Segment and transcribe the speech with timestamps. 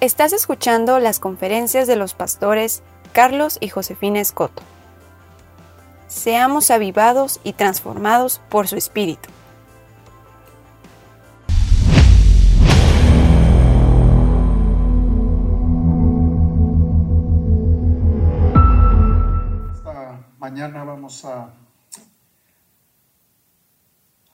[0.00, 4.62] Estás escuchando las conferencias de los pastores Carlos y Josefina Escoto.
[6.06, 9.28] Seamos avivados y transformados por su espíritu.
[19.72, 21.52] Esta mañana vamos a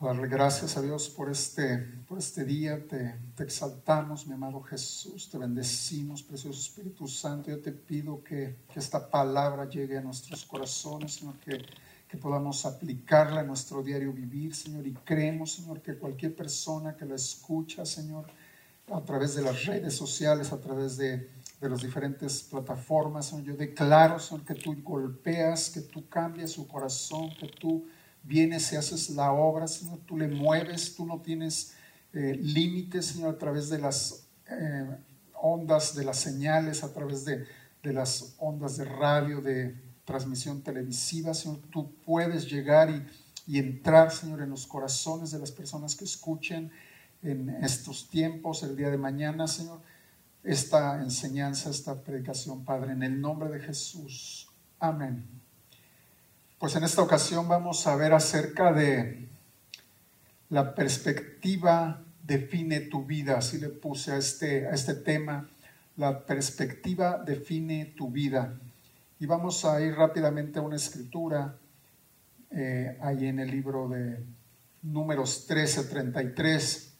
[0.04, 2.86] darle gracias a Dios por este, por este día.
[2.86, 5.30] Te, te, exaltamos, mi amado Jesús.
[5.30, 7.50] Te bendecimos, precioso Espíritu Santo.
[7.50, 11.64] Yo te pido que, que esta palabra llegue a nuestros corazones, Señor, que,
[12.06, 14.86] que podamos aplicarla en nuestro diario vivir, Señor.
[14.86, 18.26] Y creemos, Señor, que cualquier persona que la escucha, Señor,
[18.92, 21.30] a través de las redes sociales, a través de,
[21.60, 26.68] de las diferentes plataformas, Señor, yo declaro, Señor, que tú golpeas, que tú cambias su
[26.68, 27.86] corazón, que tú
[28.24, 31.74] vienes y haces la obra, Señor, tú le mueves, tú no tienes
[32.12, 34.96] eh, límites, Señor, a través de las eh,
[35.34, 37.46] ondas, de las señales, a través de,
[37.82, 43.06] de, las ondas de radio, de transmisión televisiva, Señor, tú puedes llegar y,
[43.46, 46.70] y entrar, Señor, en los corazones de las personas que escuchen
[47.22, 49.80] en estos tiempos, el día de mañana, Señor,
[50.42, 54.48] esta enseñanza, esta predicación, Padre, en el nombre de Jesús.
[54.78, 55.43] Amén.
[56.58, 59.28] Pues en esta ocasión vamos a ver acerca de
[60.50, 65.50] la perspectiva define tu vida, así le puse a este, a este tema,
[65.96, 68.58] la perspectiva define tu vida.
[69.18, 71.56] Y vamos a ir rápidamente a una escritura
[72.50, 74.24] eh, ahí en el libro de
[74.82, 76.94] números 13, 33.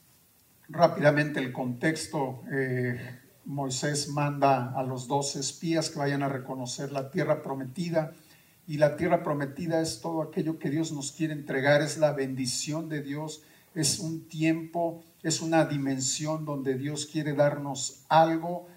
[0.67, 7.09] Rápidamente el contexto, eh, Moisés manda a los dos espías que vayan a reconocer la
[7.09, 8.13] tierra prometida
[8.67, 12.89] y la tierra prometida es todo aquello que Dios nos quiere entregar, es la bendición
[12.89, 13.43] de Dios,
[13.75, 18.67] es un tiempo, es una dimensión donde Dios quiere darnos algo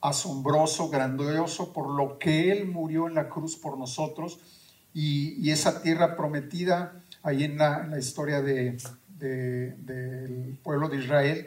[0.00, 4.38] asombroso, grandioso, por lo que Él murió en la cruz por nosotros.
[4.94, 8.78] Y, esa tierra prometida, ahí en la, historia de,
[9.18, 11.46] del pueblo de Israel,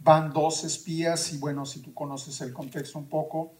[0.00, 3.52] van dos espías y bueno, si tú conoces el contexto un poco,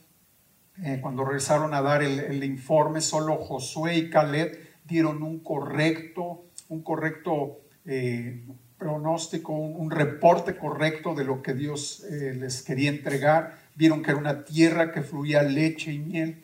[0.83, 6.83] eh, cuando regresaron a dar el, informe, solo Josué y Caleb dieron un correcto, un
[6.83, 8.47] correcto eh,
[8.79, 13.59] pronóstico, un, reporte correcto de lo que Dios eh, les quería entregar.
[13.75, 16.43] Vieron que era una tierra que fluía leche y miel.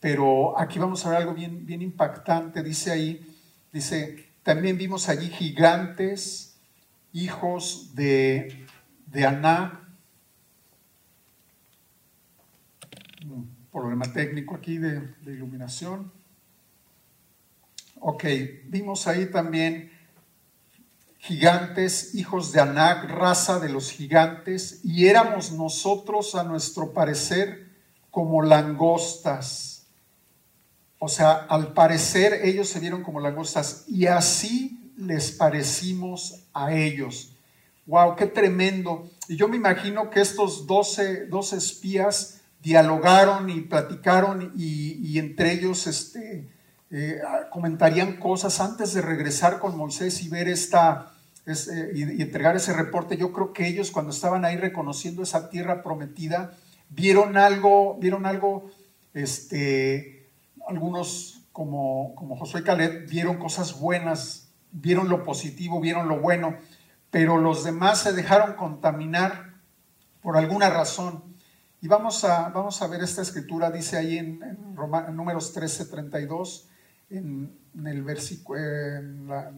[0.00, 2.62] Pero aquí vamos a ver algo bien, bien impactante.
[2.62, 3.34] Dice ahí,
[3.70, 6.56] dice, también vimos allí gigantes,
[7.12, 8.66] hijos de,
[9.06, 9.84] de Aná,
[13.74, 16.12] problema técnico aquí de, iluminación.
[17.98, 18.24] Ok,
[18.66, 19.90] vimos ahí también
[21.18, 27.68] gigantes, hijos de Anac, raza de los gigantes, y éramos nosotros, a nuestro parecer,
[28.12, 29.86] como langostas.
[31.00, 37.32] O sea, al parecer ellos se vieron como langostas y así les parecimos a ellos.
[37.86, 38.14] ¡Wow!
[38.14, 39.10] ¡Qué tremendo!
[39.26, 45.86] Y yo me imagino que estos 12, 12 espías dialogaron y platicaron y, entre ellos
[45.86, 46.48] este,
[46.90, 47.20] eh,
[47.50, 51.12] comentarían cosas antes de regresar con Moisés y ver esta,
[51.94, 53.18] y, entregar ese reporte.
[53.18, 56.56] Yo creo que ellos cuando estaban ahí reconociendo esa tierra prometida,
[56.88, 58.70] vieron algo, vieron algo,
[59.12, 60.30] este,
[60.66, 66.56] algunos como, como Josué Caleb, vieron cosas buenas, vieron lo positivo, vieron lo bueno,
[67.10, 69.52] pero los demás se dejaron contaminar
[70.22, 71.33] por alguna razón
[71.84, 74.74] y vamos a, vamos a ver esta escritura, dice ahí en, en,
[75.14, 76.66] números 13, 32,
[77.10, 78.58] en, el versículo,
[79.26, 79.52] la,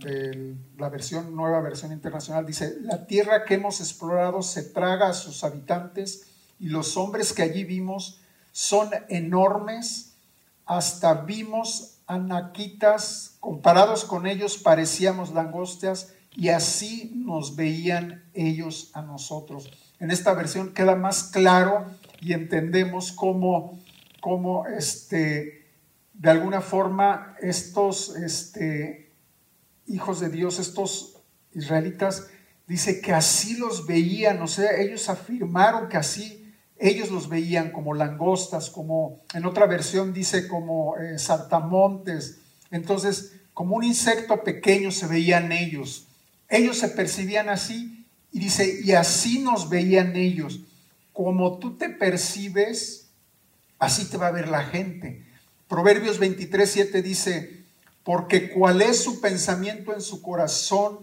[0.77, 5.45] la versión, nueva versión internacional, dice, la tierra que hemos explorado se traga a sus
[5.45, 6.27] habitantes
[6.59, 8.21] y los hombres que allí vimos
[8.51, 10.17] son enormes,
[10.65, 19.71] hasta vimos anaquitas, comparados con ellos parecíamos langostas y así nos veían ellos a nosotros.
[20.01, 21.87] En esta versión queda más claro
[22.21, 23.79] y entendemos cómo,
[24.21, 25.67] cómo este,
[26.15, 29.13] de alguna forma estos este,
[29.87, 31.21] hijos de Dios, estos
[31.55, 32.29] israelitas,
[32.67, 37.95] dice que así los veían, o sea, ellos afirmaron que así ellos los veían como
[37.95, 42.41] langostas, como en otra versión dice como eh, saltamontes,
[42.71, 46.09] entonces como un insecto pequeño se veían ellos,
[46.49, 50.61] ellos se percibían así y dice, y así nos veían ellos
[51.17, 53.07] como tú te percibes,
[53.79, 55.25] así te va a ver la gente.
[55.67, 57.65] Proverbios 23, 7 dice,
[58.05, 60.99] porque cuál es su pensamiento en su corazón,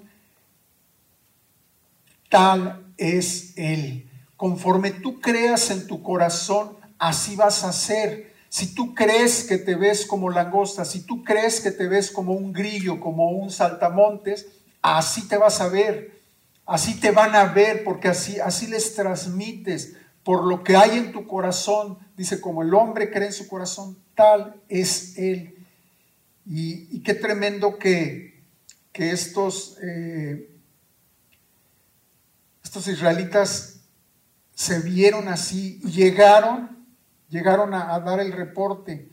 [2.29, 4.07] tal es él.
[4.37, 8.35] Conforme tú creas en tu corazón, así vas a ser.
[8.49, 12.33] Si tú crees que te ves como langosta, si tú crees que te ves como
[12.33, 14.45] un grillo, como un saltamontes,
[14.79, 16.21] así te vas a ver.
[16.67, 21.11] Así te van a ver porque así, así les transmites por lo que hay en
[21.11, 21.97] tu corazón.
[22.15, 25.55] Dice, como el hombre cree en su corazón, tal es él.
[26.45, 28.43] Y, qué tremendo que,
[28.91, 30.49] que estos, eh,
[32.63, 33.81] estos israelitas
[34.53, 36.85] se vieron así llegaron,
[37.29, 39.09] llegaron a, a dar el reporte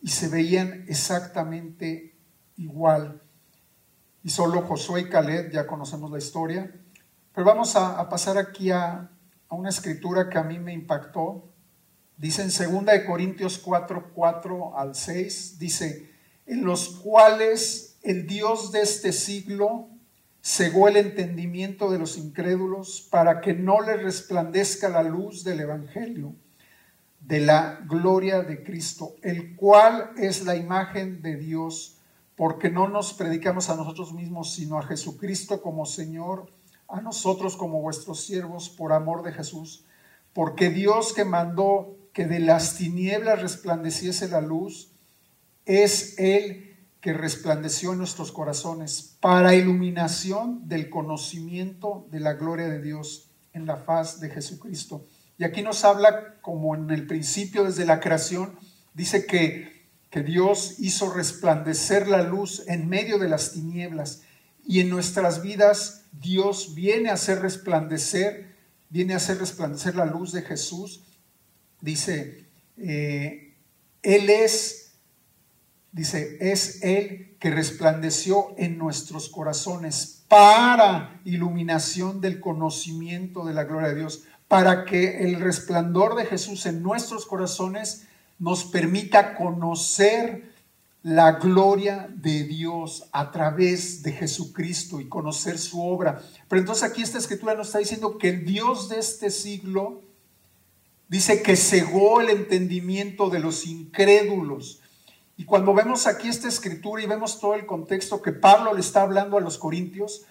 [0.00, 2.14] y se veían exactamente
[2.56, 3.20] igual.
[4.24, 6.70] Y solo Josué y Caleb, ya conocemos la historia,
[7.34, 9.10] pero vamos a, pasar aquí a,
[9.52, 11.48] a, una escritura que a mí me impactó.
[12.16, 16.10] Dice en 2 de Corintios 4, 4 al 6, dice,
[16.46, 19.88] en los cuales el Dios de este siglo
[20.42, 26.34] cegó el entendimiento de los incrédulos para que no les resplandezca la luz del Evangelio
[27.26, 31.98] de la gloria de Cristo, el cual es la imagen de Dios,
[32.36, 36.50] porque no nos predicamos a nosotros mismos, sino a Jesucristo como Señor
[36.92, 39.86] a nosotros como vuestros siervos por amor de Jesús,
[40.34, 44.92] porque Dios que mandó que de las tinieblas resplandeciese la luz,
[45.64, 52.82] es Él que resplandeció en nuestros corazones para iluminación del conocimiento de la gloria de
[52.82, 55.06] Dios en la faz de Jesucristo.
[55.38, 58.54] Y aquí nos habla, como en el principio, desde la creación,
[58.92, 64.22] dice que, que Dios hizo resplandecer la luz en medio de las tinieblas
[64.64, 68.54] y en nuestras vidas Dios viene a hacer resplandecer,
[68.90, 71.02] viene a hacer resplandecer la luz de Jesús.
[71.80, 73.54] Dice, eh,
[74.02, 74.92] Él es,
[75.90, 83.88] dice, es Él que resplandeció en nuestros corazones para iluminación del conocimiento de la gloria
[83.88, 88.06] de Dios, para que el resplandor de Jesús en nuestros corazones
[88.38, 90.51] nos permita conocer
[91.02, 96.22] la gloria de Dios a través de Jesucristo y conocer su obra.
[96.48, 100.02] Pero entonces aquí esta escritura nos está diciendo que el Dios de este siglo
[101.08, 104.80] dice que cegó el entendimiento de los incrédulos.
[105.36, 109.02] Y cuando vemos aquí esta escritura y vemos todo el contexto que Pablo le está
[109.02, 110.22] hablando a los corintios,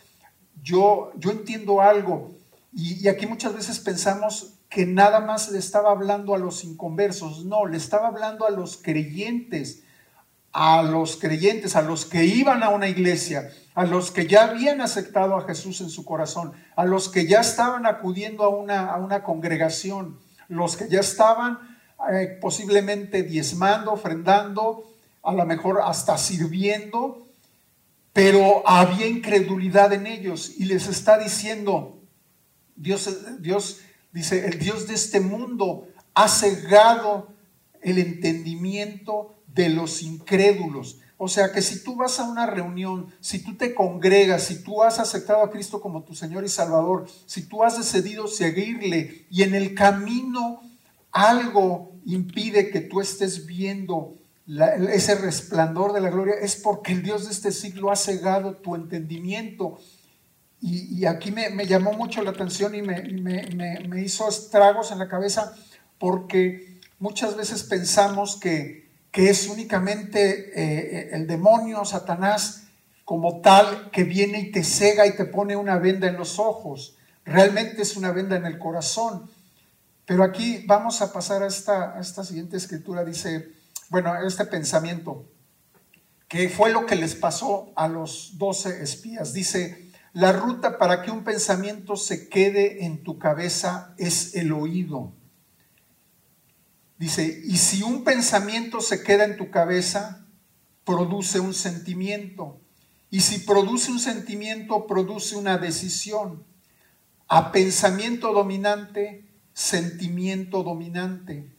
[0.64, 2.32] yo, yo entiendo algo.
[2.72, 7.44] Y, y aquí muchas veces pensamos que nada más le estaba hablando a los inconversos.
[7.44, 9.84] No, le estaba hablando a los creyentes
[10.54, 14.82] a los creyentes, a los que iban a una iglesia, a los que ya habían
[14.82, 18.98] aceptado a Jesús en su corazón, a los que ya estaban acudiendo a una, a
[18.98, 21.60] una congregación, los que ya estaban
[22.12, 24.84] eh, posiblemente diezmando, ofrendando,
[25.24, 27.28] a lo mejor hasta sirviendo,
[28.12, 32.00] pero había incredulidad en ellos y les está diciendo,
[32.76, 33.10] Dios,
[33.40, 33.82] Dios
[34.12, 37.30] dice, el Dios de este mundo ha cegado
[37.82, 41.00] el entendimiento de los incrédulos.
[41.18, 44.82] O sea que si tú vas a una reunión, si tú te congregas, si tú
[44.82, 49.44] has aceptado a Cristo como tu Señor y Salvador, si tú has decidido seguirle y
[49.44, 50.64] en el camino
[51.12, 54.18] algo impide que tú estés viendo
[54.92, 58.76] ese resplandor de la gloria, es porque el Dios de este siglo ha cegado tu
[58.76, 59.78] entendimiento.
[60.60, 63.02] Y, aquí me, llamó mucho la atención y me,
[63.88, 65.56] me hizo estragos en la cabeza
[65.98, 68.81] porque muchas veces pensamos que
[69.12, 72.64] que es únicamente eh, el demonio, Satanás,
[73.04, 76.98] como tal, que viene y te cega y te pone una venda en los ojos.
[77.26, 79.30] Realmente es una venda en el corazón.
[80.06, 83.52] Pero aquí vamos a pasar a esta, esta siguiente escritura, dice,
[83.90, 85.26] bueno, este pensamiento,
[86.28, 89.34] que fue lo que les pasó a los doce espías.
[89.34, 95.14] Dice, la ruta para que un pensamiento se quede en tu cabeza es el oído.
[97.02, 100.28] Dice, y si un pensamiento se queda en tu cabeza,
[100.84, 102.62] produce un sentimiento.
[103.10, 106.46] Y si produce un sentimiento, produce una decisión.
[107.28, 111.52] A pensamiento dominante, sentimiento dominante.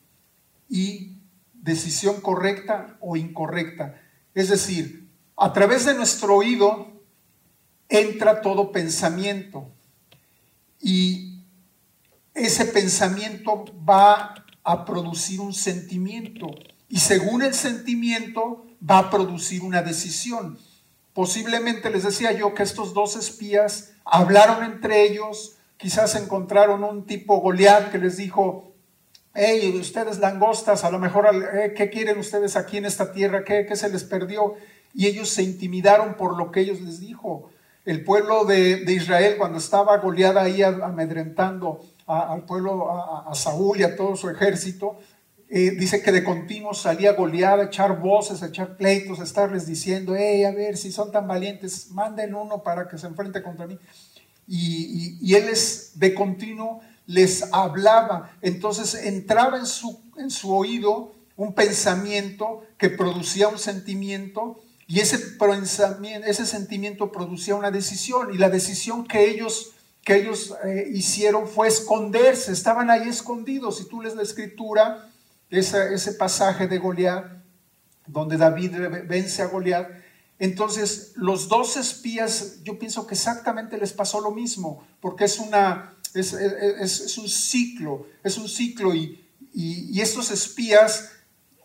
[0.68, 1.16] Y
[1.54, 4.00] decisión correcta o incorrecta.
[4.34, 7.02] Es decir, a través de nuestro oído
[7.88, 9.72] entra todo pensamiento.
[10.80, 11.40] Y
[12.32, 16.48] ese pensamiento va a producir un sentimiento
[16.88, 20.58] y según el sentimiento va a producir una decisión.
[21.14, 27.40] Posiblemente les decía yo que estos dos espías hablaron entre ellos, quizás encontraron un tipo
[27.40, 28.72] Goliat que les dijo,
[29.34, 33.44] hey, ustedes langostas, a lo mejor, eh, ¿qué quieren ustedes aquí en esta tierra?
[33.44, 34.54] ¿Qué, ¿Qué, se les perdió?
[34.94, 37.50] Y ellos se intimidaron por lo que ellos les dijo.
[37.84, 43.96] El pueblo de, Israel, cuando estaba Goliat ahí amedrentando al pueblo, a, Saúl y a
[43.96, 44.98] todo su ejército,
[45.48, 49.66] eh, dice que de continuo salía Goliat a echar voces, a echar pleitos, a estarles
[49.66, 53.66] diciendo, hey, a ver, si son tan valientes, manden uno para que se enfrente contra
[53.66, 53.78] mí.
[54.46, 58.32] Y, y, él es de continuo les hablaba.
[58.40, 65.18] Entonces entraba en su, en su oído un pensamiento que producía un sentimiento y ese,
[65.18, 69.72] pensamiento, ese sentimiento producía una decisión y la decisión que ellos,
[70.04, 73.78] que ellos eh, hicieron fue esconderse, estaban ahí escondidos.
[73.78, 75.08] Si tú lees la escritura,
[75.50, 77.24] ese, ese pasaje de Goliat,
[78.06, 78.72] donde David
[79.06, 79.88] vence a Goliat,
[80.38, 85.94] entonces los dos espías, yo pienso que exactamente les pasó lo mismo, porque es una,
[86.14, 91.10] es, es, un ciclo, es un ciclo y, y, estos espías,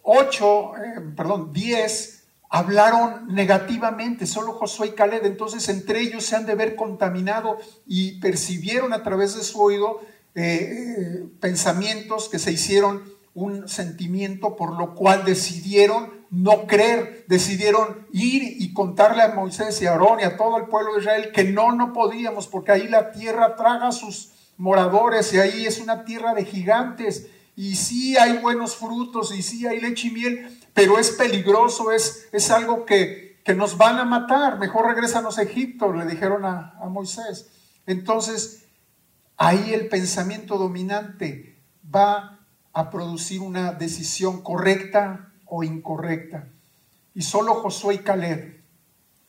[0.04, 2.17] ocho, eh, perdón, diez,
[2.50, 8.20] hablaron negativamente, solo Josué y Caleb, entonces entre ellos se han de ver contaminado y
[8.20, 10.02] percibieron a través de su oído
[10.36, 18.08] eh, eh, pensamientos que se hicieron un sentimiento por lo cual decidieron no creer, decidieron
[18.12, 21.32] ir y contarle a Moisés y a Aarón y a todo el pueblo de Israel
[21.34, 26.04] que no, no podíamos, porque ahí la tierra traga sus moradores y ahí es una
[26.04, 31.00] tierra de gigantes y sí hay buenos frutos y sí hay leche y miel, pero
[31.00, 35.92] es peligroso, es, es algo que, que nos van a matar, mejor regresanos a Egipto,
[35.92, 37.48] le dijeron a, a Moisés.
[37.88, 38.66] Entonces,
[39.38, 42.42] ahí el pensamiento dominante va
[42.74, 46.48] a producir una decisión correcta o incorrecta.
[47.16, 48.62] Y solo Josué y Caleb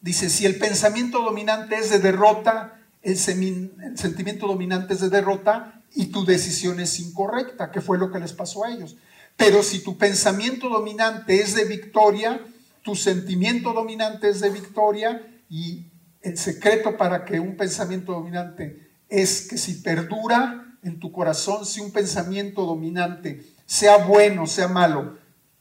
[0.02, 6.08] dice, si el pensamiento dominante es de derrota, el, sentimiento dominante es de derrota y
[6.08, 8.98] tu decisión es incorrecta, que fue lo que les pasó a ellos.
[9.38, 12.44] Pero si tu pensamiento dominante es de victoria,
[12.82, 15.86] tu sentimiento dominante es de victoria y
[16.22, 21.80] el secreto para que un pensamiento dominante es que si perdura en tu corazón, si
[21.80, 25.16] un pensamiento dominante, sea bueno, sea malo,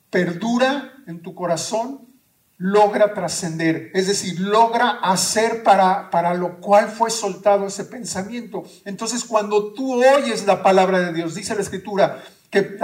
[0.09, 2.07] perdura en tu corazón,
[2.57, 8.63] logra trascender, es decir, logra hacer para, para lo cual fue soltado ese pensamiento.
[8.85, 12.77] Entonces, cuando tú oyes la palabra de Dios, dice la escritura, que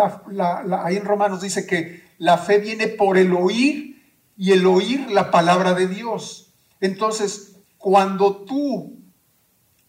[0.84, 4.01] ahí en Romanos dice que la fe viene por el oír
[4.38, 6.53] y el oír la palabra de Dios.
[6.79, 8.98] Entonces, cuando tú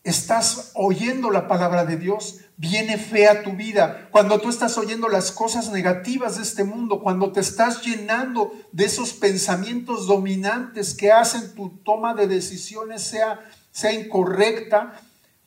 [0.02, 4.08] estás oyendo la palabra de Dios, viene fe a tu vida.
[4.10, 8.84] Cuando tú estás oyendo las cosas negativas de este mundo, cuando te estás llenando de
[8.84, 13.40] esos pensamientos dominantes que hacen tu toma de decisiones sea,
[13.72, 15.00] sea incorrecta.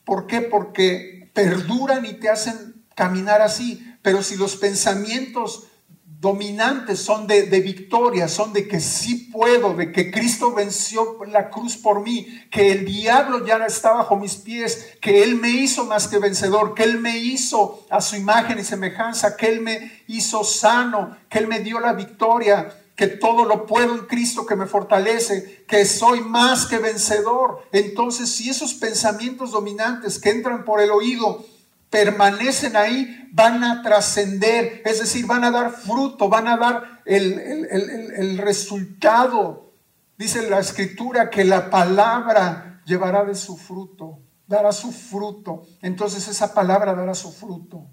[0.04, 0.42] ¿Por qué?
[0.42, 3.87] Porque perduran y te hacen caminar así.
[4.08, 5.64] Pero si los pensamientos
[6.02, 11.76] dominantes son de, victoria, son de que sí puedo, de que Cristo venció la cruz
[11.76, 16.08] por mí, que el diablo ya está bajo mis pies, que Él me hizo más
[16.08, 20.42] que vencedor, que Él me hizo a su imagen y semejanza, que Él me hizo
[20.42, 24.64] sano, que Él me dio la victoria, que todo lo puedo en Cristo que me
[24.64, 27.62] fortalece, que soy más que vencedor.
[27.72, 31.44] Entonces, si esos pensamientos dominantes que entran por el oído,
[31.90, 38.38] permanecen ahí, van a trascender, es decir, van a dar fruto, van a dar el,
[38.38, 39.72] resultado.
[40.16, 45.66] Dice la escritura que la palabra llevará de su fruto, dará su fruto.
[45.80, 47.86] Entonces esa palabra dará su fruto.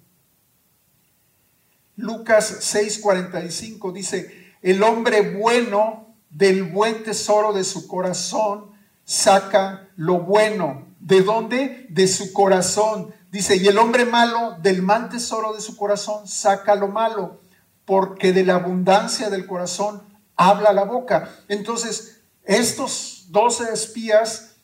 [1.96, 8.72] Lucas 6:45 dice, el hombre bueno del buen tesoro de su corazón
[9.06, 10.95] saca lo bueno.
[11.06, 11.86] ¿De dónde?
[11.90, 13.14] De su corazón.
[13.32, 17.42] Dice, y el hombre malo del mal tesoro de su corazón saca lo malo,
[17.86, 20.02] porque de la abundancia del corazón
[20.36, 21.30] habla la boca.
[21.48, 24.56] Entonces, estos doce espías,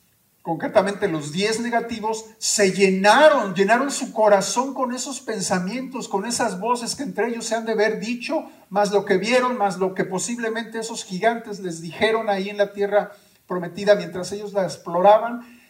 [0.42, 6.96] concretamente los diez negativos, se llenaron, llenaron su corazón con esos pensamientos, con esas voces
[6.96, 10.04] que entre ellos se han de haber dicho, más lo que vieron, más lo que
[10.04, 13.12] posiblemente esos gigantes les dijeron ahí en la tierra
[13.46, 15.61] prometida mientras ellos la exploraban.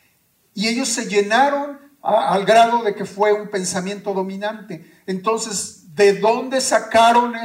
[0.55, 5.01] Y ellos se llenaron al grado de que fue un pensamiento dominante.
[5.07, 7.41] Entonces, ¿de dónde sacaron eh,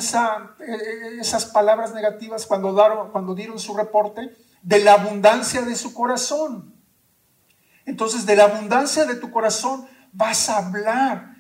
[1.20, 4.36] esas palabras negativas cuando dieron su reporte?
[4.62, 6.74] De la abundancia de su corazón.
[7.86, 11.36] Entonces, de la abundancia de tu corazón vas a hablar.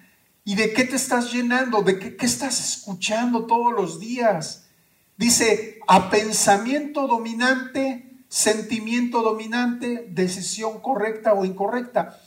[0.45, 1.81] ¿Y de qué te estás llenando?
[1.81, 4.67] ¿De qué, qué estás escuchando todos los días?
[5.17, 12.19] Dice, a pensamiento dominante, sentimiento dominante, decisión correcta o incorrecta.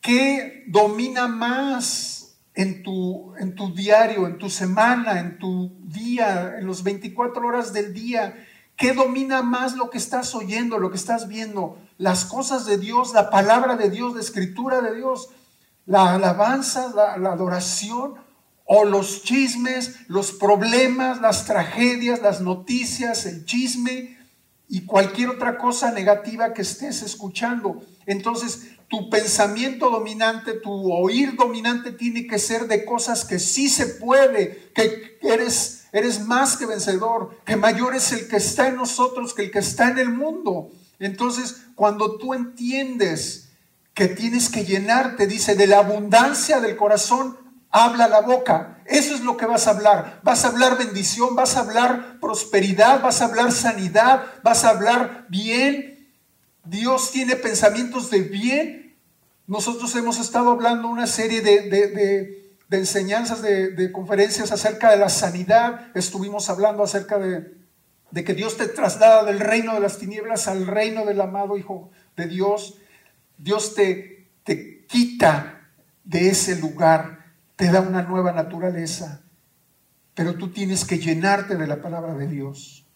[0.00, 6.66] ¿Qué domina más en tu, en tu diario, en tu semana, en tu día, en
[6.66, 8.34] los 24 horas del día?
[8.76, 11.78] ¿Qué domina más lo que estás oyendo, lo que estás viendo?
[11.96, 15.30] Las cosas de Dios, la palabra de Dios, la escritura de Dios.
[15.86, 18.14] la alabanza, la, la adoración
[18.64, 24.13] o los chismes, los problemas, las tragedias, las noticias, el chisme
[24.74, 27.80] y cualquier otra cosa negativa que estés escuchando.
[28.06, 33.86] Entonces, tu pensamiento dominante, tu oír dominante tiene que ser de cosas que sí se
[33.86, 39.32] puede, que eres, eres más que vencedor, que mayor es el que está en nosotros
[39.32, 40.72] que el que está en el mundo.
[40.98, 43.50] Entonces, cuando tú entiendes
[43.94, 47.36] que tienes que llenarte, dice, de la abundancia del corazón,
[47.74, 48.78] habla la boca.
[48.86, 50.20] Eso es lo que vas a hablar.
[50.22, 55.26] Vas a hablar bendición, vas a hablar prosperidad, vas a hablar sanidad, vas a hablar
[55.28, 56.08] bien.
[56.64, 58.96] Dios tiene pensamientos de bien.
[59.48, 65.88] Nosotros hemos estado hablando una serie de, enseñanzas, de, conferencias acerca de la sanidad.
[65.96, 67.54] Estuvimos hablando acerca de,
[68.12, 71.90] de que Dios te traslada del reino de las tinieblas al reino del amado Hijo
[72.16, 72.78] de Dios.
[73.36, 75.68] Dios te, te quita
[76.04, 77.23] de ese lugar
[77.56, 79.22] te da una nueva naturaleza,
[80.14, 82.86] pero tú tienes que llenarte de la palabra de Dios.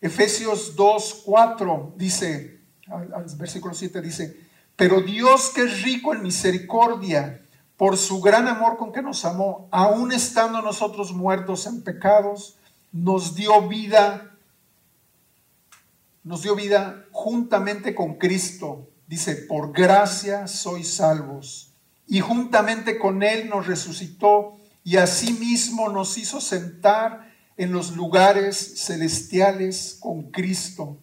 [0.00, 7.42] Efesios 2, 4 dice, al, versículo 7 dice, pero Dios que es rico en misericordia,
[7.76, 12.58] por su gran amor con que nos amó, aun estando nosotros muertos en pecados,
[12.92, 14.36] nos dio vida,
[16.22, 18.90] nos dio vida juntamente con Cristo.
[19.06, 21.69] Dice, por gracia sois salvos
[22.10, 29.96] y juntamente con Él nos resucitó y asimismo nos hizo sentar en los lugares celestiales
[30.00, 30.98] con Cristo,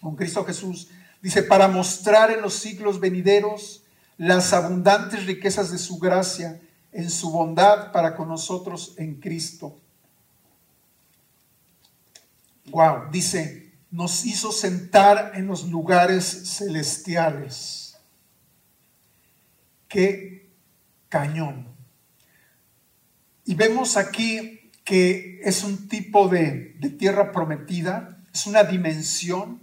[0.00, 0.88] con Cristo Jesús.
[1.20, 3.84] Dice, para mostrar en los siglos venideros
[4.16, 6.58] las abundantes riquezas de su gracia
[6.92, 9.78] en su bondad para con nosotros en Cristo.
[12.70, 17.81] Wow, dice, nos hizo sentar en los lugares celestiales
[19.92, 20.50] qué
[21.10, 21.68] cañón.
[23.44, 29.60] Y vemos aquí que es un tipo de, tierra prometida, es una dimensión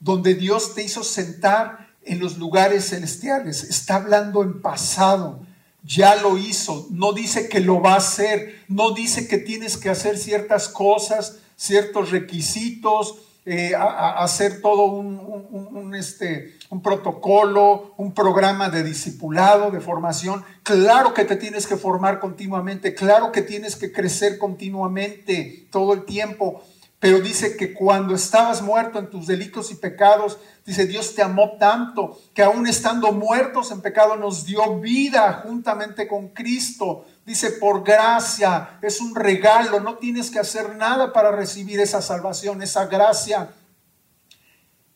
[0.00, 3.64] donde Dios te hizo sentar en los lugares celestiales.
[3.64, 5.46] Está hablando en pasado,
[5.84, 9.90] ya lo hizo, no dice que lo va a hacer, no dice que tienes que
[9.90, 13.16] hacer ciertas cosas, ciertos requisitos,
[13.50, 20.44] eh, hacer todo un, este, un protocolo, un programa de discipulado, de formación.
[20.62, 26.04] Claro que te tienes que formar continuamente, claro que tienes que crecer continuamente todo el
[26.04, 26.62] tiempo,
[27.00, 31.56] pero dice que cuando estabas muerto en tus delitos y pecados, dice Dios te amó
[31.56, 37.06] tanto que aún estando muertos en pecado nos dio vida juntamente con Cristo.
[37.24, 42.62] Dice, por gracia, es un regalo, no tienes que hacer nada para recibir esa salvación,
[42.62, 43.50] esa gracia.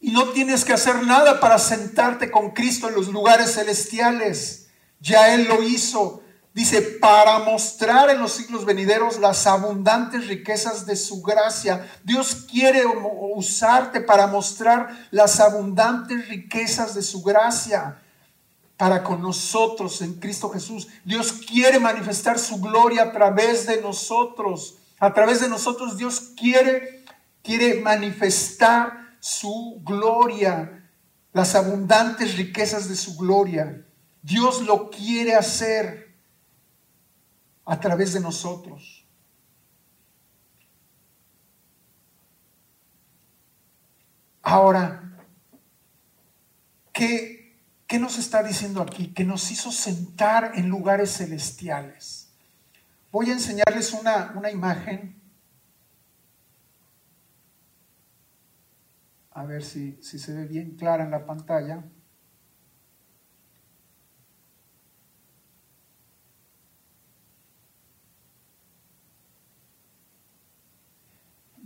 [0.00, 4.70] Y no tienes que hacer nada para sentarte con Cristo en los lugares celestiales.
[4.98, 6.21] Ya Él lo hizo.
[6.54, 11.90] Dice, para mostrar en los siglos venideros las abundantes riquezas de su gracia.
[12.04, 12.84] Dios quiere
[13.34, 18.02] usarte para mostrar las abundantes riquezas de su gracia
[18.76, 20.88] para con nosotros en Cristo Jesús.
[21.04, 24.76] Dios quiere manifestar su gloria a través de nosotros.
[24.98, 27.04] A través de nosotros Dios quiere,
[27.42, 30.90] quiere manifestar su gloria,
[31.32, 33.86] las abundantes riquezas de su gloria.
[34.20, 36.11] Dios lo quiere hacer
[37.64, 39.06] a través de nosotros.
[44.42, 45.18] Ahora,
[46.92, 47.42] ¿qué
[47.92, 49.12] ¿Qué nos está diciendo aquí?
[49.12, 52.32] Que nos hizo sentar en lugares celestiales.
[53.10, 55.20] Voy a enseñarles una, una imagen.
[59.30, 61.84] A ver si, si se ve bien clara en la pantalla.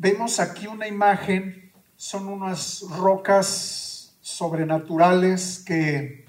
[0.09, 6.25] Vemos aquí una imagen, son unas rocas sobrenaturales que,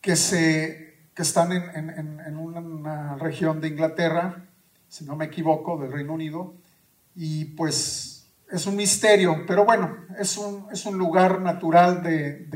[0.00, 4.48] que, se, que están en, una región de Inglaterra,
[4.88, 6.54] si no me equivoco, del Reino Unido,
[7.14, 12.46] y pues es un misterio, pero bueno, es un, es un lugar natural de,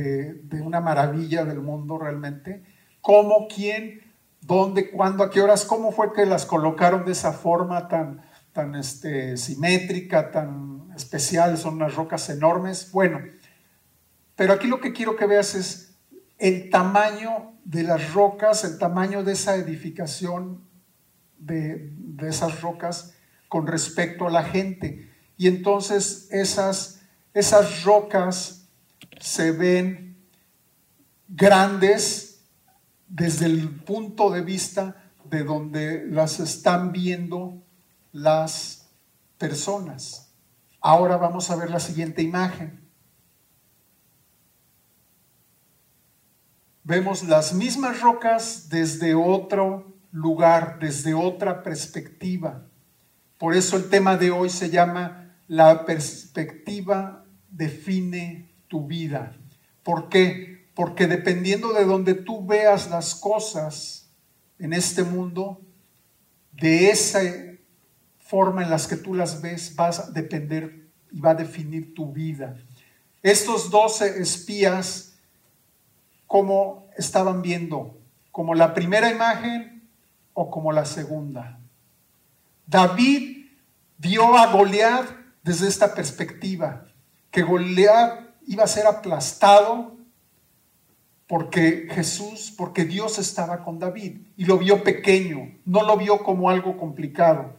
[0.42, 2.64] de, una maravilla del mundo realmente.
[3.00, 4.03] ¿Cómo, quién,
[4.46, 8.74] dónde, cuándo, a qué horas, cómo fue que las colocaron de esa forma tan, tan
[8.74, 12.90] este, simétrica, tan especial, son unas rocas enormes.
[12.92, 13.20] Bueno,
[14.36, 15.96] pero aquí lo que quiero que veas es
[16.38, 20.62] el tamaño de las rocas, el tamaño de esa edificación
[21.38, 23.14] de, de esas rocas
[23.48, 25.10] con respecto a la gente.
[25.38, 27.00] Y entonces esas,
[27.32, 28.68] esas rocas
[29.20, 30.16] se ven
[31.28, 32.33] grandes
[33.14, 34.96] desde el punto de vista
[35.30, 37.62] de donde las están viendo
[38.10, 38.90] las
[39.38, 40.32] personas.
[40.80, 42.80] Ahora vamos a ver la siguiente imagen.
[46.82, 52.66] Vemos las mismas rocas desde otro lugar, desde otra perspectiva.
[53.38, 59.36] Por eso el tema de hoy se llama La perspectiva define tu vida.
[59.84, 60.53] ¿Por qué?
[60.74, 64.10] Porque dependiendo de donde tú veas las cosas
[64.58, 65.60] en este mundo,
[66.52, 67.20] de esa
[68.18, 72.12] forma en las que tú las ves vas a depender y va a definir tu
[72.12, 72.56] vida.
[73.22, 75.14] Estos doce espías
[76.26, 77.98] como estaban viendo,
[78.32, 79.88] como la primera imagen
[80.32, 81.60] o como la segunda.
[82.66, 83.46] David
[83.98, 85.08] vio a Goliat
[85.42, 86.86] desde esta perspectiva,
[87.30, 89.96] que Goliat iba a ser aplastado
[91.26, 96.50] porque Jesús, porque Dios estaba con David y lo vio pequeño, no lo vio como
[96.50, 97.56] algo complicado.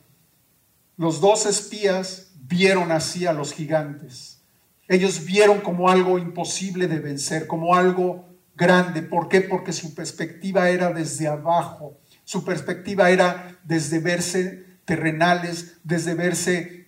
[0.98, 4.42] Los dos espías vieron así a los gigantes.
[4.88, 8.26] Ellos vieron como algo imposible de vencer, como algo
[8.56, 9.02] grande.
[9.02, 9.42] ¿Por qué?
[9.42, 11.98] Porque su perspectiva era desde abajo.
[12.24, 16.88] Su perspectiva era desde verse terrenales, desde verse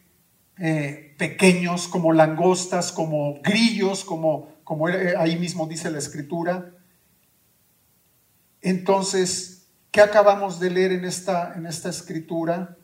[0.59, 6.75] eh, pequeños como langostas, como grillos, como, como ahí mismo dice la escritura.
[8.59, 12.77] Entonces, ¿qué acabamos de leer en esta, en esta escritura?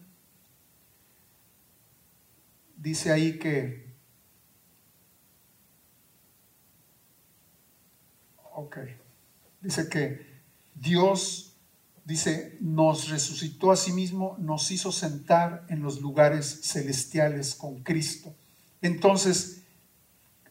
[2.77, 3.93] Dice ahí que
[8.53, 8.77] Ok.
[9.59, 10.41] Dice que
[10.75, 11.57] Dios,
[12.05, 18.33] dice, nos resucitó a sí mismo, nos hizo sentar en los lugares celestiales con Cristo.
[18.81, 19.63] Entonces,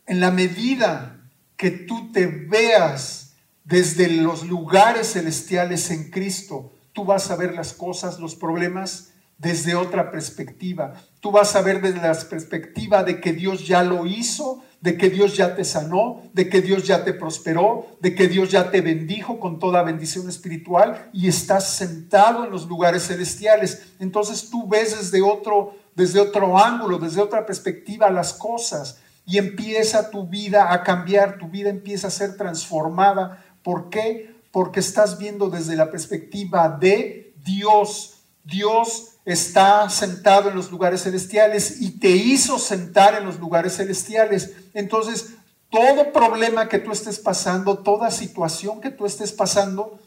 [0.05, 1.21] en la medida
[1.63, 7.73] que tú te veas desde los lugares celestiales en Cristo, tú vas a ver las
[7.73, 10.95] cosas, los problemas desde otra perspectiva.
[11.21, 15.09] Tú vas a ver desde la perspectiva de que Dios ya lo hizo, de que
[15.09, 18.81] Dios ya te sanó, de que Dios ya te prosperó, de que Dios ya te
[18.81, 23.93] bendijo con toda bendición espiritual y estás sentado en los lugares celestiales.
[24.01, 30.11] Entonces tú ves desde otro, desde otro ángulo, desde otra perspectiva las cosas y empieza
[30.11, 33.45] tu vida a cambiar, tu vida empieza a ser transformada.
[33.63, 34.35] ¿Por qué?
[34.51, 38.19] Porque estás viendo desde la perspectiva de Dios.
[38.45, 44.53] Dios está sentado en los lugares celestiales y te hizo sentar en los lugares celestiales.
[44.75, 45.35] Entonces,
[45.71, 49.99] todo problema que tú estés pasando, toda situación que tú estés pasando,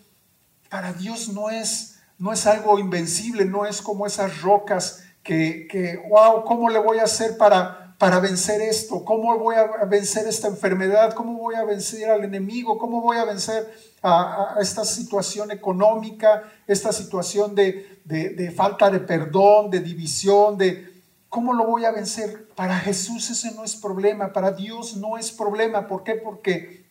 [0.69, 5.97] para Dios no es, no es algo invencible, no es como esas rocas que, que,
[6.09, 9.05] wow, ¿cómo le voy a hacer para, para vencer esto?
[9.05, 11.13] ¿Cómo voy a vencer esta enfermedad?
[11.13, 12.77] ¿Cómo voy a vencer al enemigo?
[12.77, 19.71] ¿Cómo voy a vencer a, esta situación económica, esta situación de, de, falta de perdón,
[19.71, 20.93] de división, de
[21.29, 22.47] cómo lo voy a vencer.
[22.55, 25.87] Para Jesús ese no es problema, para Dios no es problema.
[25.87, 26.15] ¿Por qué?
[26.15, 26.85] Porque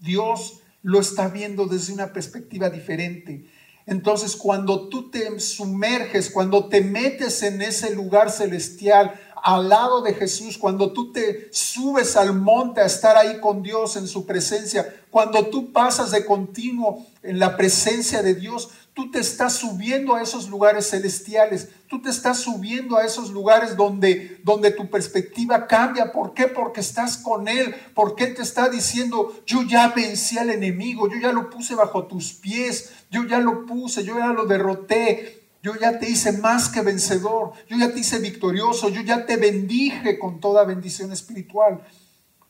[0.00, 3.46] Dios lo está viendo desde una perspectiva diferente.
[3.86, 10.14] Entonces, cuando tú te sumerges, cuando te metes en ese lugar celestial, al lado de
[10.14, 15.02] Jesús, cuando tú te subes al monte a estar ahí con Dios en su presencia,
[15.10, 20.22] cuando tú pasas de continuo en la presencia de Dios, tú te estás subiendo a
[20.22, 26.12] esos lugares celestiales, tú te estás subiendo a esos lugares donde, donde tu perspectiva cambia.
[26.12, 26.46] ¿Por qué?
[26.46, 27.74] Porque estás con Él.
[27.94, 32.32] porque te está diciendo, yo ya vencí al enemigo, yo ya lo puse bajo tus
[32.32, 35.41] pies, yo ya lo puse, yo ya lo derroté?
[35.62, 39.36] Yo ya te hice más que vencedor, yo ya te hice victorioso, yo ya te
[39.36, 41.80] bendije con toda bendición espiritual.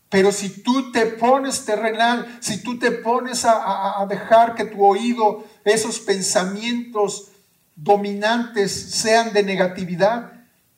[0.09, 5.45] Pero si tú te pones terrenal, si tú te pones a, dejar que tu oído,
[5.65, 7.29] esos pensamientos
[7.77, 10.33] dominantes sean de negatividad,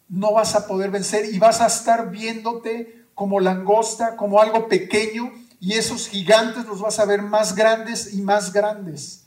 [0.08, 5.32] no vas a poder vencer y vas a estar viéndote como langosta, como algo pequeño,
[5.60, 9.23] y esos gigantes los vas a ver más grandes y más grandes.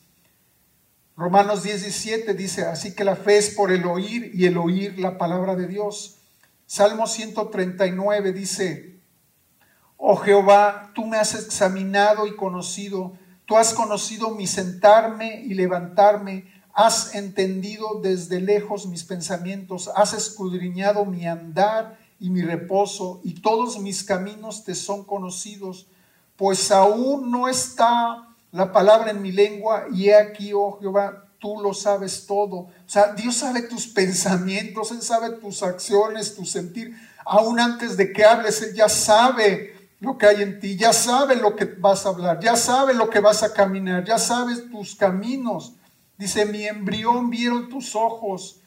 [1.18, 5.18] Romanos 17 dice, así que la fe es por el oír y el oír la
[5.18, 6.18] palabra de Dios.
[6.68, 9.00] Salmo 139 dice,
[9.98, 13.14] oh Jehová, tú me has examinado y conocido,
[13.48, 21.04] tú has conocido mi sentarme y levantarme, has entendido desde lejos mis pensamientos, has escudriñado
[21.06, 25.88] mi andar y mi reposo, y todos mis caminos te son conocidos,
[26.36, 28.27] pues aún no está
[28.58, 32.56] la palabra en mi lengua y he aquí, oh Jehová, tú lo sabes todo.
[32.56, 36.98] O sea, Dios sabe tus pensamientos, Él sabe tus acciones, tu sentir.
[37.24, 41.36] Aún antes de que hables, Él ya sabe lo que hay en ti, ya sabe
[41.36, 44.96] lo que vas a hablar, ya sabe lo que vas a caminar, ya sabes tus
[44.96, 45.74] caminos.
[46.18, 48.62] Dice, mi embrión vieron tus ojos.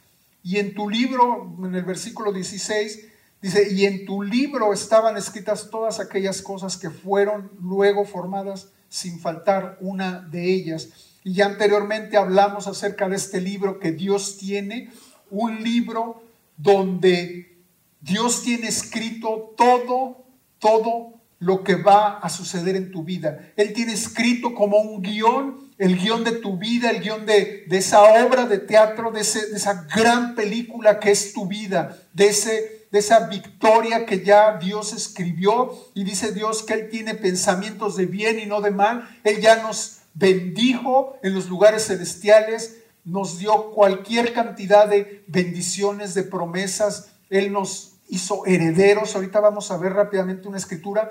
[0.44, 3.08] Y en tu libro, en el versículo 16,
[3.42, 9.18] dice, y en tu libro estaban escritas todas aquellas cosas que fueron luego formadas sin
[9.18, 10.90] faltar una de ellas.
[11.24, 14.90] Y ya anteriormente hablamos acerca de este libro que Dios tiene,
[15.30, 16.22] un libro
[16.58, 17.56] donde
[18.00, 20.24] Dios tiene escrito todo,
[20.58, 23.52] todo lo que va a suceder en tu vida.
[23.56, 27.78] Él tiene escrito como un guion, el guion de tu vida, el guion de, de
[27.78, 32.79] esa obra de teatro, de, de, esa gran película que es tu vida, de, ese,
[32.90, 35.74] de esa victoria que ya Dios escribió.
[35.94, 39.08] Y dice Dios que Él tiene pensamientos de bien y no de mal.
[39.24, 46.24] Él ya nos bendijo en los lugares celestiales, nos dio cualquier cantidad de bendiciones, de
[46.24, 47.10] promesas.
[47.30, 49.14] Él nos hizo herederos.
[49.14, 51.10] Ahorita vamos a ver rápidamente una escritura.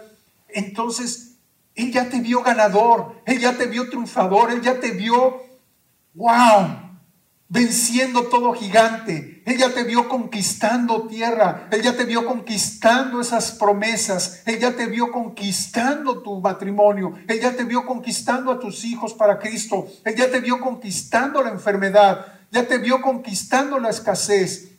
[0.50, 1.36] Entonces,
[1.76, 5.42] Él ya te vio ganador, Él ya te vio triunfador, Él ya te vio,
[6.14, 6.89] wow,
[7.50, 9.42] venciendo todo gigante.
[9.46, 14.76] Él ya te vio conquistando tierra, Él ya te vio conquistando esas promesas, Él ya
[14.76, 19.88] te vio conquistando tu matrimonio, Él ya te vio conquistando a tus hijos para Cristo,
[20.06, 24.70] Él ya te vio conquistando la enfermedad, ya te vio conquistando la escasez.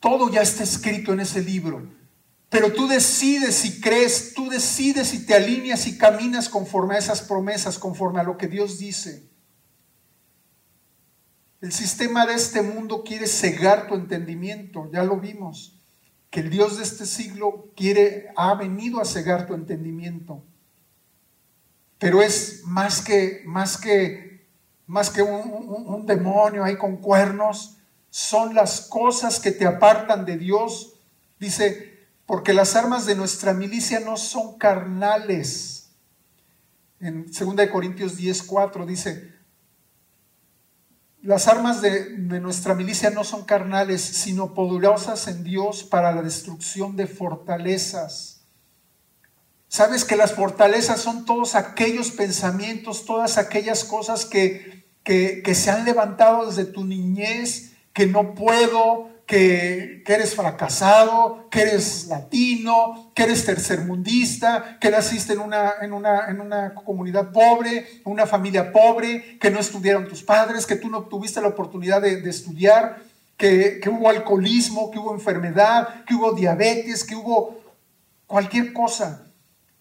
[0.00, 1.88] Todo ya está escrito en ese libro.
[2.48, 7.22] Pero tú decides si crees, tú decides si te alineas y caminas conforme a esas
[7.22, 9.35] promesas, conforme a lo que Dios dice.
[11.66, 15.76] El sistema de este mundo quiere cegar tu entendimiento, ya lo vimos,
[16.30, 20.44] que el Dios de este siglo quiere, ha venido a cegar tu entendimiento.
[21.98, 24.46] Pero es más que, más que,
[24.86, 27.78] más que un, un demonio ahí con cuernos,
[28.10, 31.00] son las cosas que te apartan de Dios.
[31.40, 35.90] Dice, porque las armas de nuestra milicia no son carnales.
[37.00, 39.35] En 2 Corintios 10, 4 dice,
[41.26, 46.94] las armas de, nuestra milicia no son carnales, sino poderosas en Dios para la destrucción
[46.94, 48.44] de fortalezas.
[49.66, 55.84] Sabes que las fortalezas son todos aquellos pensamientos, todas aquellas cosas que, que se han
[55.84, 63.44] levantado desde tu niñez, que no puedo, que, eres fracasado, que eres latino, que eres
[63.44, 69.50] tercermundista, que naciste en una, en una, en una comunidad pobre, una familia pobre, que
[69.50, 73.02] no estudiaron tus padres, que tú no tuviste la oportunidad de, de estudiar,
[73.36, 77.60] que, que hubo alcoholismo, que hubo enfermedad, que hubo diabetes, que hubo
[78.28, 79.26] cualquier cosa.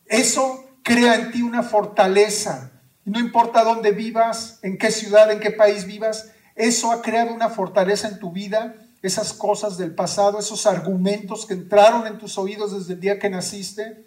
[0.07, 2.71] Eso crea en ti una fortaleza.
[3.05, 7.49] No importa dónde vivas, en qué ciudad, en qué país vivas, eso ha creado una
[7.49, 8.75] fortaleza en tu vida
[9.07, 13.29] esas cosas del pasado, esos argumentos que entraron en tus oídos desde el día que
[13.29, 14.05] naciste,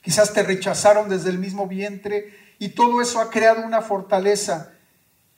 [0.00, 4.72] quizás te rechazaron desde el mismo vientre y todo eso ha creado una fortaleza.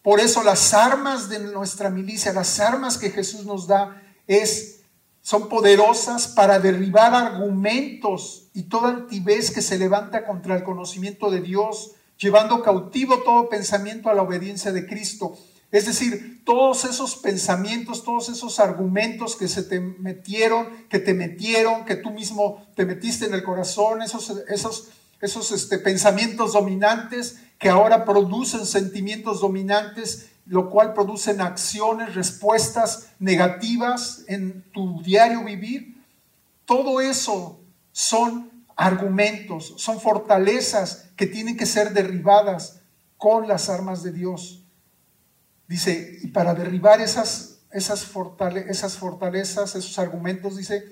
[0.03, 4.77] Por eso las armas de nuestra milicia, las armas que Jesús nos da es
[5.27, 11.41] son poderosas para derribar argumentos y toda altivez que se levanta contra el conocimiento de
[11.41, 15.37] Dios, llevando cautivo todo pensamiento a la obediencia de Cristo.
[15.73, 21.85] Es decir, todos esos pensamientos, todos esos argumentos que se te metieron, que te metieron,
[21.85, 24.89] que tú mismo te metiste en el corazón, esos, esos,
[25.21, 34.23] esos este, pensamientos dominantes que ahora producen sentimientos dominantes, lo cual producen acciones, respuestas negativas
[34.29, 36.01] en tu diario vivir.
[36.65, 37.59] Todo eso
[37.91, 42.81] son argumentos, son fortalezas que tienen que ser derribadas
[43.17, 44.66] con las armas de Dios.
[45.69, 48.09] Dice, y para derribar esas, esas,
[48.69, 50.85] esas fortalezas, esos argumentos, dice,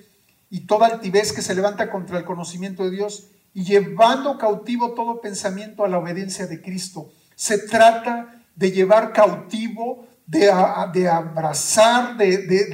[0.50, 5.20] y toda altivez que se levanta contra el conocimiento de Dios, y llevando cautivo todo
[5.20, 7.12] pensamiento a la obediencia de Cristo.
[7.36, 10.50] Se trata de llevar cautivo de,
[10.94, 12.64] de abrazar, de, de,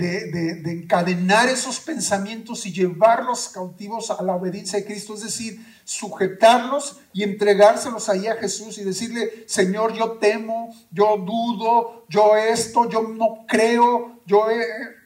[0.63, 7.01] de, encadenar esos pensamientos y llevarlos cautivos a la obediencia de Cristo, es decir, sujetarlos
[7.13, 13.03] y entregárselos ahí a Jesús y decirle, Señor, yo temo, yo dudo, yo esto, yo
[13.03, 14.47] no creo, yo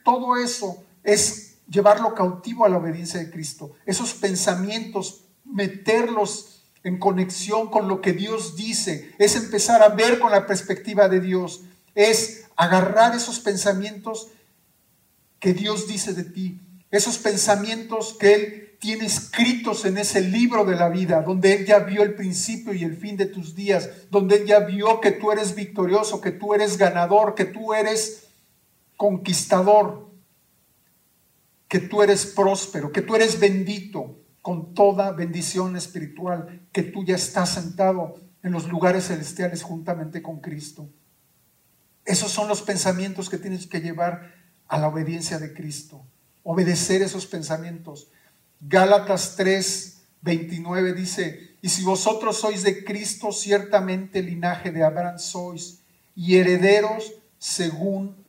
[0.03, 3.71] todo eso es llevarlo cautivo a la obediencia de Cristo.
[3.87, 10.31] Esos pensamientos, meterlos en conexión con lo que Dios dice, es empezar a ver con
[10.31, 11.63] la perspectiva de Dios
[11.95, 14.27] es agarrar esos pensamientos
[15.39, 20.75] que Dios dice de ti, esos pensamientos que Él tiene escritos en ese libro de
[20.75, 24.35] la vida, donde Él ya vio el principio y el fin de tus días, donde
[24.35, 28.27] Él ya vio que tú eres victorioso, que tú eres ganador, que tú eres
[28.97, 30.05] conquistador.
[31.67, 37.15] que tú eres próspero, que tú eres bendito con toda bendición espiritual, que tú ya
[37.15, 40.87] estás sentado en los lugares celestiales juntamente con Cristo.
[42.05, 44.31] Esos son los pensamientos que tienes que llevar
[44.67, 46.05] a la obediencia de Cristo,
[46.43, 48.07] obedecer esos pensamientos.
[48.61, 55.79] Gálatas 3, 29 dice, y si vosotros sois de Cristo, ciertamente linaje de Abraham sois
[56.15, 58.23] y herederos según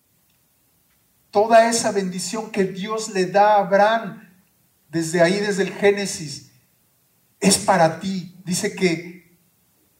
[1.31, 4.27] toda esa bendición que Dios le da a Abraham
[4.89, 6.51] desde ahí, desde el Génesis,
[7.41, 8.35] es para ti.
[8.45, 9.37] Dice que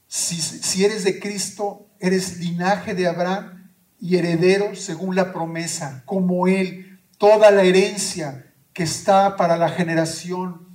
[0.07, 3.56] si, si eres de Cristo, eres linaje de Abraham
[3.99, 10.67] y heredero según la promesa, como Él, toda la herencia que está para la generación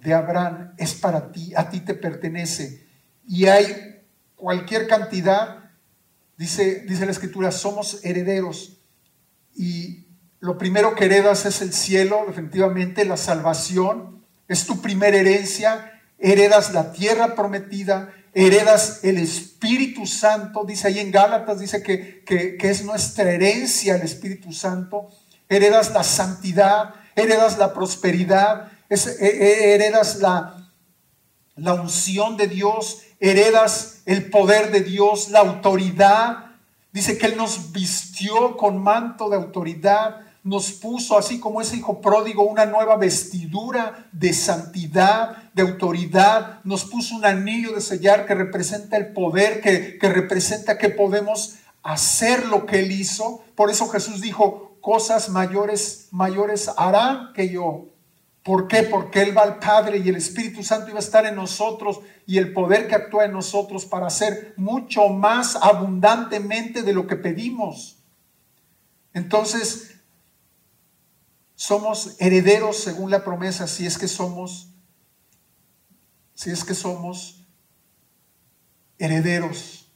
[0.00, 2.86] de Abraham es para ti, a ti te pertenece.
[3.26, 4.00] Y hay
[4.36, 5.70] cualquier cantidad,
[6.36, 8.78] dice, dice la escritura, somos herederos.
[9.54, 10.06] Y
[10.40, 14.22] lo primero que heredas es el cielo, definitivamente, la salvación.
[14.46, 16.00] Es tu primera herencia.
[16.18, 20.64] Heredas la tierra prometida, heredas el Espíritu Santo.
[20.64, 25.08] Dice ahí en Gálatas, dice que, que, es nuestra herencia el Espíritu Santo.
[25.48, 30.70] Heredas la santidad, heredas la prosperidad, e, e, heredas la,
[31.56, 36.56] la unción de Dios, heredas el poder de Dios, la autoridad.
[36.92, 42.00] Dice que Él nos vistió con manto de autoridad nos puso, así como ese hijo
[42.00, 48.34] pródigo, una nueva vestidura de santidad, de autoridad, nos puso un anillo de sellar que
[48.34, 53.44] representa el poder, que, que representa que podemos hacer lo que Él hizo.
[53.54, 57.84] Por eso Jesús dijo, cosas mayores, mayores harán que yo.
[58.42, 58.84] ¿Por qué?
[58.84, 62.38] Porque Él va al Padre y el Espíritu Santo iba a estar en nosotros y
[62.38, 67.98] el poder que actúa en nosotros para hacer mucho más abundantemente de lo que pedimos.
[69.12, 69.97] Entonces,
[71.58, 74.68] somos herederos según la promesa, si es que somos,
[76.32, 77.44] si es que somos
[78.96, 79.90] herederos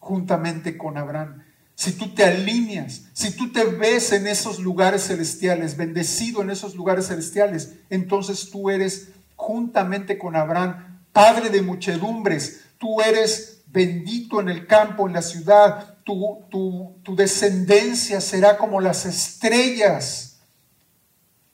[0.00, 1.44] juntamente con Abraham.
[1.76, 6.74] Si tú te alineas, si tú te ves en esos lugares celestiales, bendecido en esos
[6.74, 14.48] lugares celestiales, entonces tú eres juntamente con Abraham, padre de muchedumbres, tú eres bendito en
[14.48, 20.35] el campo, en la ciudad, tu, tu, tu descendencia será como las estrellas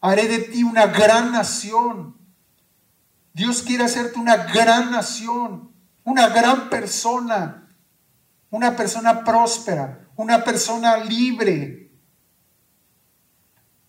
[0.03, 2.17] haré de ti una gran nación.
[3.33, 5.73] Dios quiere hacerte una gran nación,
[6.05, 7.69] una gran persona,
[8.51, 11.91] una persona próspera, una persona libre.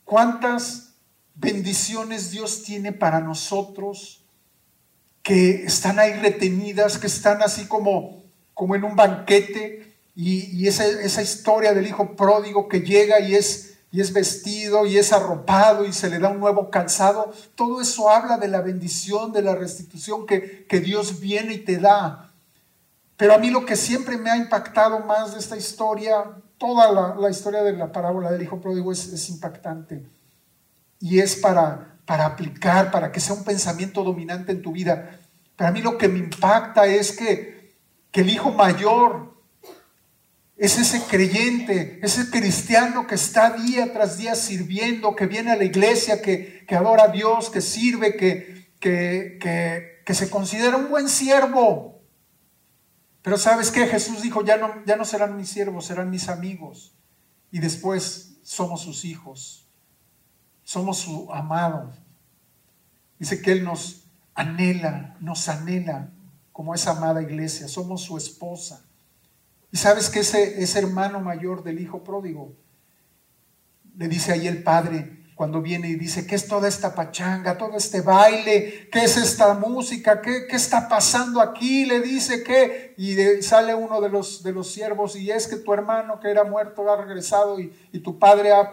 [0.05, 0.93] ¿Cuántas
[1.33, 4.23] bendiciones Dios tiene para nosotros
[5.23, 8.23] que están ahí retenidas, que están así como,
[8.53, 9.97] como en un banquete?
[10.15, 14.97] Y, esa, esa historia del hijo pródigo que llega y es y es vestido y
[14.97, 17.31] es arropado y se le da un nuevo calzado.
[17.53, 22.31] Todo eso habla de la bendición, de la restitución que, Dios viene y te da.
[23.17, 26.25] Pero a mí lo que siempre me ha impactado más de esta historia,
[26.57, 30.03] toda la, historia de la parábola del Hijo Pródigo es, impactante.
[30.99, 35.19] Y es para, para aplicar, para que sea un pensamiento dominante en tu vida.
[35.55, 37.75] Pero a mí lo que me impacta es que,
[38.09, 39.32] que el hijo mayor
[40.63, 45.65] es ese creyente, ese cristiano que está día tras día sirviendo, que viene a la
[45.65, 52.01] iglesia, que, adora a Dios, que sirve, que, que, que, se considera un buen siervo.
[53.21, 53.87] Pero sabes qué?
[53.87, 56.95] Jesús dijo, ya no, ya no serán mis siervos, serán mis amigos.
[57.51, 59.67] Y después somos sus hijos,
[60.63, 61.91] somos su amado.
[63.19, 66.09] Dice que Él nos anhela, nos anhela
[66.53, 68.85] como esa amada iglesia, somos su esposa.
[69.73, 72.53] Y sabes que ese, ese hermano mayor del hijo pródigo
[73.97, 77.75] le dice ahí el padre cuando viene y dice, ¿qué es toda esta pachanga, todo
[77.75, 78.87] este baile?
[78.91, 80.21] ¿Qué es esta música?
[80.21, 81.87] ¿Qué, qué está pasando aquí?
[81.87, 85.73] Le dice que, y sale uno de los, de los siervos y es que tu
[85.73, 87.69] hermano que era muerto ha regresado y,
[88.03, 88.69] tu padre ha,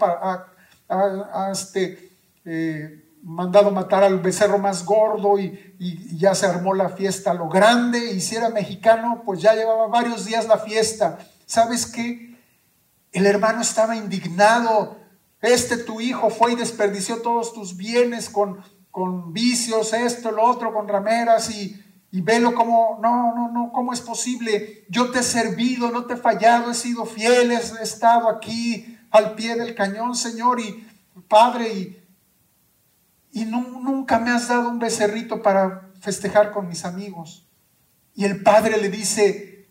[0.87, 2.11] ha, este,
[2.45, 5.75] eh, mandado matar al becerro más gordo y,
[6.16, 8.12] ya se armó la fiesta lo grande.
[8.12, 11.18] Y si era mexicano, pues ya llevaba varios días la fiesta.
[11.47, 12.39] ¿Sabes qué?
[13.12, 14.97] El hermano estaba indignado.
[15.41, 20.75] Este tu hijo fue y desperdició todos tus bienes con, con vicios, esto, lo otro,
[20.75, 24.85] con rameras y, y velo como, no, no, no, ¿cómo es posible?
[24.89, 29.35] Yo te he servido, no te he fallado, he sido fiel, he estado aquí al
[29.35, 30.87] pie del cañón, Señor, y
[31.29, 31.99] Padre, y,
[33.33, 37.47] y nunca me has dado un becerrito para festejar con mis amigos.
[38.14, 39.68] Y el padre le dice,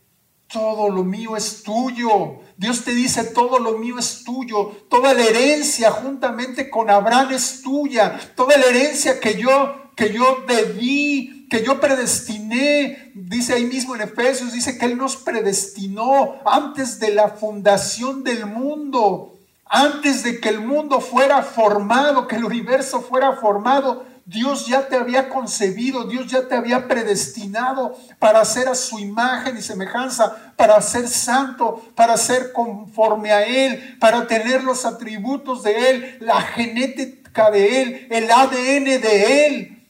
[0.47, 2.39] todo lo mío es tuyo.
[2.57, 4.86] Dios te dice, todo lo mío es tuyo.
[4.89, 8.20] Toda la herencia juntamente con Abraham es tuya.
[8.36, 14.01] Toda la herencia que yo, que yo debí, que yo predestiné, dice ahí mismo en
[14.01, 19.39] Efesios, dice que Él nos predestinó antes de la fundación del mundo.
[19.72, 24.95] Antes de que el mundo fuera formado, que el universo fuera formado, Dios ya te
[24.95, 30.82] había concebido, Dios ya te había predestinado para ser a su imagen y semejanza, para
[30.82, 37.51] ser santo, para ser conforme a Él, para tener los atributos de Él, la genética
[37.51, 39.88] de Él, el ADN de Él.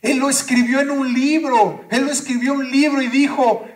[0.00, 3.66] Él lo escribió en un libro, Él lo escribió en un libro y dijo,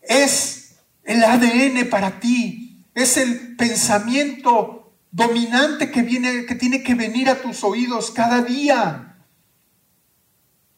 [0.00, 2.63] es el ADN para ti,
[2.94, 9.16] es el pensamiento dominante que, viene, que tiene que venir a tus oídos cada día.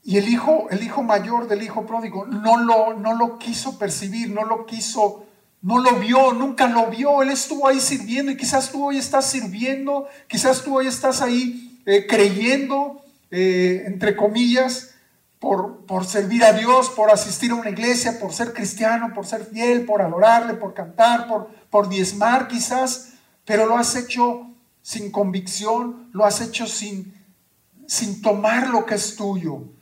[0.02, 4.30] Y el hijo, el hijo mayor del hijo pródigo no lo, no lo quiso percibir,
[4.30, 5.26] no lo quiso,
[5.62, 7.22] no lo vio, nunca lo vio.
[7.22, 11.82] Él estuvo ahí sirviendo y quizás tú hoy estás sirviendo, quizás tú hoy estás ahí
[11.86, 14.95] eh, creyendo, eh, entre comillas,
[15.38, 19.44] por, por, servir a Dios, por asistir a una iglesia, por ser cristiano, por ser
[19.44, 23.12] fiel, por adorarle, por cantar, por, por diezmar quizás
[23.46, 24.50] pero lo has hecho
[24.82, 27.14] sin convicción, lo has hecho sin,
[27.86, 29.72] sin tomar lo que es tuyo,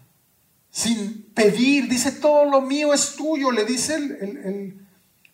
[0.71, 1.89] sin pedir.
[1.89, 4.87] Dice, todo lo mío es tuyo, le dice el,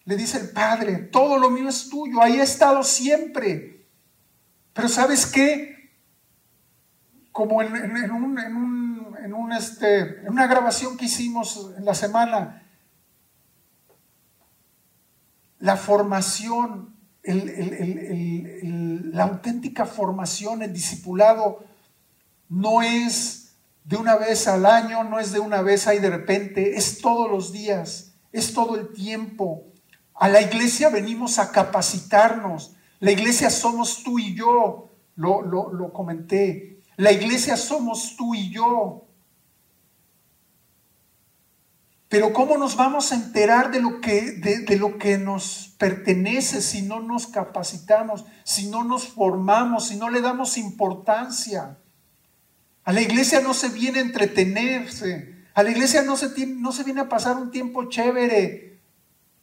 [0.04, 3.84] le dice el Padre, todo lo mío es tuyo, ahí he estado siempre.
[4.72, 5.90] Pero ¿sabes qué?
[7.32, 8.38] Como en, un,
[9.52, 12.62] este, en una grabación que hicimos en la semana,
[15.58, 21.64] la formación la auténtica formación, el discipulado,
[22.48, 26.76] no es de una vez al año, no es de una vez ahí de repente,
[26.76, 29.64] es todos los días, es todo el tiempo.
[30.14, 32.74] A la iglesia venimos a capacitarnos.
[32.98, 36.80] La iglesia somos tú y yo, lo, lo comenté.
[36.96, 39.06] La iglesia somos tú y yo.
[42.10, 46.82] Pero ¿cómo nos vamos a enterar de lo que, de, lo que nos pertenece si
[46.82, 51.78] no nos capacitamos, si no nos formamos, si no le damos importancia?
[52.82, 56.82] A la iglesia no se viene a entretenerse, a la iglesia no se, no se
[56.82, 58.80] viene a pasar un tiempo chévere,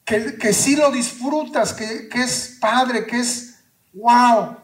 [0.03, 3.63] que, que sí lo disfrutas, que, que es padre, que es
[3.93, 4.57] wow.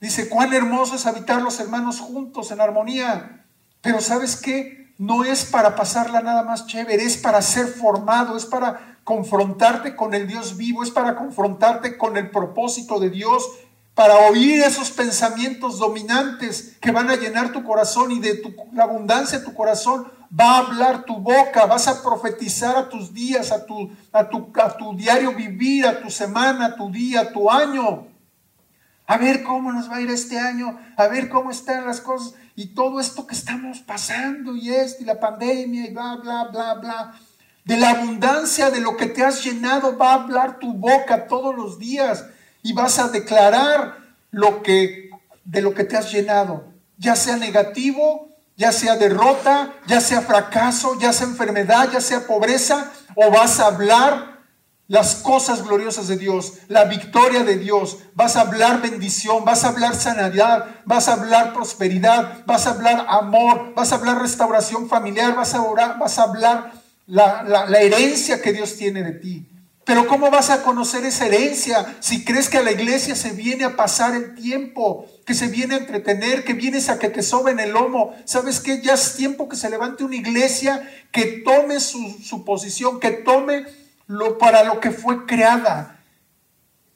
[0.00, 3.44] Dice, cuán hermoso es habitar los hermanos juntos en armonía.
[3.82, 4.77] Pero ¿sabes qué?
[4.98, 10.12] No es para pasarla nada más chévere, es para ser formado, es para confrontarte con
[10.12, 13.48] el Dios vivo, es para confrontarte con el propósito de Dios,
[13.94, 18.84] para oír esos pensamientos dominantes que van a llenar tu corazón y de tu, la
[18.84, 20.06] abundancia de tu corazón
[20.38, 24.52] va a hablar tu boca, vas a profetizar a tus días, a tu, a tu,
[24.60, 28.06] a tu diario vivir, a tu semana, a tu día, a tu año.
[29.06, 32.34] A ver cómo nos va a ir este año, a ver cómo están las cosas
[32.58, 36.74] y todo esto que estamos pasando y esto y la pandemia y bla, bla, bla,
[36.74, 37.20] bla.
[37.64, 41.54] De la abundancia de lo que te has llenado va a hablar tu boca todos
[41.54, 42.24] los días
[42.64, 43.98] y vas a declarar
[44.32, 45.08] lo que
[45.44, 46.64] de lo que te has llenado,
[46.96, 52.90] ya sea negativo, ya sea derrota, ya sea fracaso, ya sea enfermedad, ya sea pobreza,
[53.14, 54.37] o vas a hablar
[54.88, 57.98] las cosas gloriosas de Dios, la victoria de Dios.
[58.14, 63.06] Vas a hablar bendición, vas a hablar sanidad, vas a hablar prosperidad, vas a hablar
[63.08, 66.72] amor, vas a hablar restauración familiar, vas a, orar, vas a hablar
[67.06, 69.46] la, la herencia que Dios tiene de ti.
[69.84, 73.64] Pero ¿cómo vas a conocer esa herencia si crees que a la iglesia se viene
[73.64, 77.58] a pasar el tiempo, que se viene a entretener, que vienes a que te soben
[77.58, 78.14] el lomo?
[78.26, 78.82] ¿Sabes qué?
[78.82, 83.64] Ya es tiempo que se levante una iglesia que tome su, su posición, que tome
[84.08, 86.00] lo, para lo que fue creada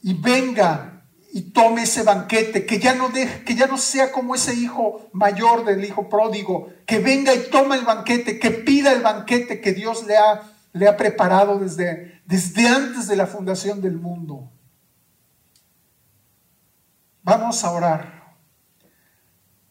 [0.03, 1.05] y venga
[1.35, 5.09] y tome ese banquete, que ya no deje, que ya no sea como ese hijo
[5.13, 9.73] mayor del hijo pródigo, que venga y tome el banquete, que pida el banquete que
[9.73, 10.43] Dios le ha,
[10.73, 14.51] le ha preparado desde, desde antes de la fundación del mundo.
[17.23, 18.37] Vamos a orar.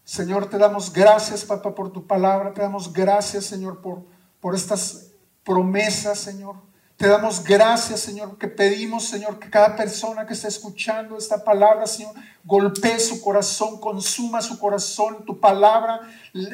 [0.04, 2.54] Señor, te damos gracias, papá, por tu palabra.
[2.54, 4.06] Te damos gracias, Señor, por,
[4.40, 5.12] por estas
[5.44, 6.71] promesas, Señor.
[7.02, 11.88] Te damos gracias, Señor, que pedimos, Señor, que cada persona que está escuchando esta palabra,
[11.88, 16.00] Señor, golpee su corazón, consuma su corazón, tu palabra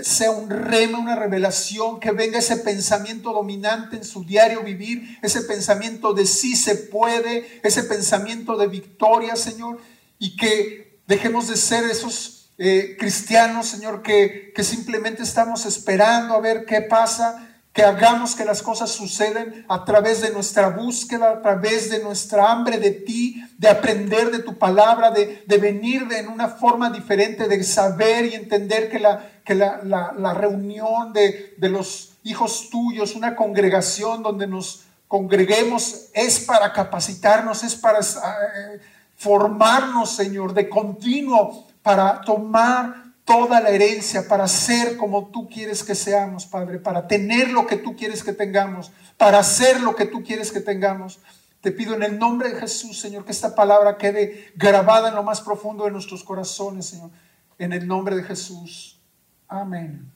[0.03, 5.41] sea un rema, una revelación, que venga ese pensamiento dominante en su diario vivir, ese
[5.41, 9.81] pensamiento de sí se puede, ese pensamiento de victoria, Señor,
[10.17, 16.39] y que dejemos de ser esos eh, cristianos, Señor, que, que simplemente estamos esperando a
[16.39, 17.43] ver qué pasa
[17.77, 22.51] que hagamos que las cosas suceden a través de nuestra búsqueda, a través de nuestra
[22.51, 27.47] hambre de ti, de aprender de tu palabra, de, venir de, en una forma diferente,
[27.47, 33.13] de saber y entender que la, que la, la, reunión de, de los hijos tuyos,
[33.13, 38.79] una congregación donde nos congreguemos es para capacitarnos, es para eh,
[39.17, 45.95] formarnos, Señor, de continuo, para tomar toda la herencia para ser como tú quieres que
[45.95, 50.23] seamos, Padre, para tener lo que tú quieres que tengamos, para hacer lo que tú
[50.23, 51.19] quieres que tengamos.
[51.59, 55.23] Te pido en el nombre de Jesús, Señor, que esta palabra quede grabada en lo
[55.23, 57.09] más profundo de nuestros corazones, Señor.
[57.59, 58.97] En el nombre de Jesús.
[59.49, 60.09] Amén.